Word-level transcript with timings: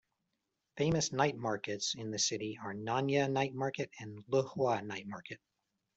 Famous 0.77 1.11
night 1.11 1.37
markets 1.37 1.93
in 1.93 2.09
the 2.09 2.17
city 2.17 2.57
are 2.63 2.73
Nanya 2.73 3.31
Night 3.31 3.53
Market 3.53 3.91
and 3.99 4.23
Lehua 4.27 4.81
Night 4.83 5.05
Market. 5.07 5.39